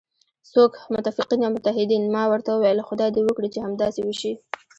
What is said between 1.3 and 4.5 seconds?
او متحدین، ما ورته وویل: خدای دې وکړي چې همداسې وشي.